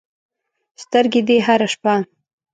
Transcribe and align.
سترګې 0.83 1.21
دې 1.27 1.37
هره 1.45 1.67
شپه 1.73 1.93